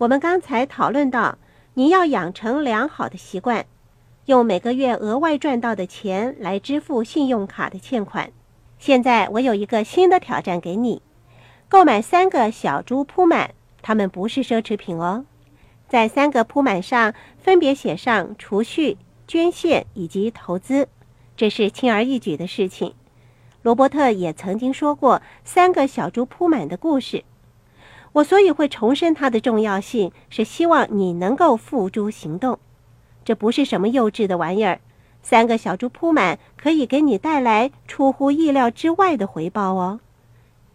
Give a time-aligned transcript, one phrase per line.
[0.00, 1.36] 我们刚才讨论到，
[1.74, 3.66] 你要养成良好的习惯，
[4.24, 8.32] 用每个月额外赚到的钱来支付信用卡的欠款。
[8.78, 11.02] 现在我有一个新的挑战给你：
[11.68, 13.50] 购买三个小猪铺满，
[13.82, 15.26] 它们不是奢侈品哦。
[15.86, 18.96] 在三个铺满上分别写上储蓄、
[19.28, 20.88] 捐献以及投资，
[21.36, 22.94] 这是轻而易举的事情。
[23.60, 27.22] 罗伯特也曾经说过三个小猪铺满的故事。
[28.12, 32.58] 我所以会重申它的重要性，是希望你能够付诸行动。
[33.24, 34.80] 这不是什么幼稚的玩意儿。
[35.22, 40.00] 三个小猪铺满可以给你带来出乎意料之外的回报哦。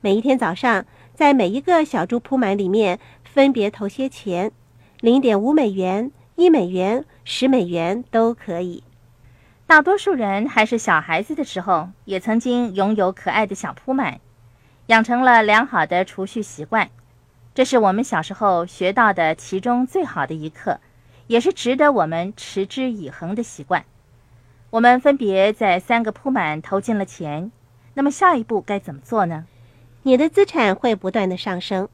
[0.00, 0.84] 每一天早上，
[1.14, 4.52] 在每一个小猪铺满里面分别投些钱。
[5.00, 8.82] 零点五美元、一美元、十美元都可以。
[9.66, 14.20] 大多数人还是小孩子的时候，也曾经拥有可爱的小铺满，
[14.88, 16.90] 养成了良好的储蓄习惯。
[17.54, 20.80] 这是我们小时候学到的其中最好的一课，
[21.28, 23.84] 也是值得我们持之以恒的习惯。
[24.70, 27.52] 我们分别在三个铺满投进了钱，
[27.94, 29.46] 那么下一步该怎么做呢？
[30.02, 31.88] 你的资产会不断的上升，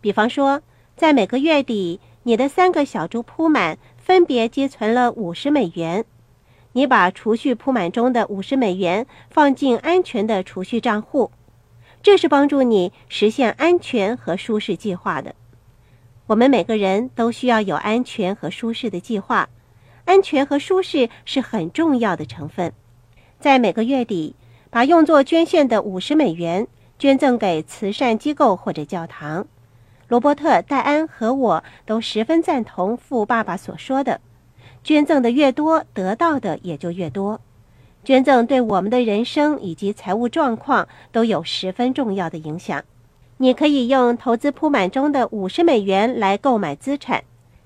[0.00, 0.62] 比方说，
[0.96, 2.00] 在每个月底。
[2.24, 6.04] 你的三个小猪铺满分别积存了五十美元，
[6.70, 11.32] 你把储蓄铺满中的五十美元放进安全的储蓄账户，
[12.02, 15.34] 这是帮助你实现安全和舒适计划的。
[16.26, 19.48] 我们每个人都需要有安全和舒适的计划，
[20.04, 22.72] 安全和舒适是很重要的成分。
[23.38, 24.34] 在每个月底，
[24.70, 26.66] 把用作捐献的五十美元
[26.98, 29.46] 捐赠给慈善机构或者教堂。
[30.08, 34.20] 罗伯特、戴安和我都十分赞同富爸爸所说的
[34.84, 37.40] ：“捐赠的越多，得到的也就越多。”
[38.04, 42.82] 捐赠对我们的人生以及财务状况都有十分重要的影响。
[43.38, 47.24] 你可以用投资铺满中的五十美元来购买资产。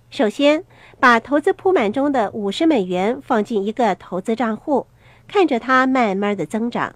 [0.08, 0.64] 首先，
[1.00, 4.86] 把投资铺满中的五十美元放进一个投资账户，
[5.26, 6.94] 看着它慢慢的增长。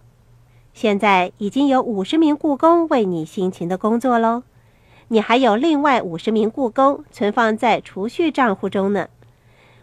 [0.73, 4.45] 现在已经有五十名雇工为你辛勤的工作喽。
[5.09, 9.09] 你还有另外五十名雇工存放在储蓄账户中呢。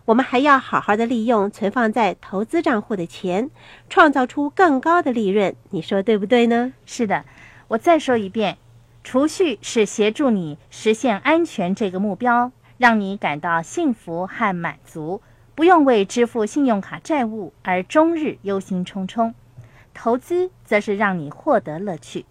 [0.07, 3.50] 我们还要好好的利用存放在投资账户的钱，
[3.90, 5.53] 创造出更高的利润。
[5.72, 6.72] 你说对不对呢？
[6.85, 7.25] 是的，
[7.68, 8.57] 我再说一遍，
[9.03, 15.22] 储蓄是协助你实现安全这个目标，让你感到幸福和满足，
[15.53, 19.34] 不用为支付信用卡债务而终日忧心忡忡。
[19.94, 22.25] 投资则是让你获得乐趣。